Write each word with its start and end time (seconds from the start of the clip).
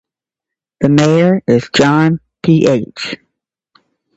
The 0.79 0.89
mayor 0.89 1.43
is 1.45 1.69
John 1.75 2.21
Ph. 2.41 3.17